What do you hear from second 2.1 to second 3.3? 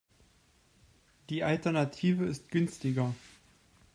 ist günstiger.